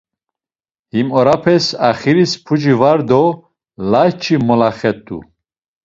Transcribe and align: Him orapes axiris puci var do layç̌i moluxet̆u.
Him 0.93 1.07
orapes 1.19 1.65
axiris 1.89 2.33
puci 2.45 2.73
var 2.81 2.99
do 3.09 3.23
layç̌i 3.91 4.35
moluxet̆u. 4.47 5.17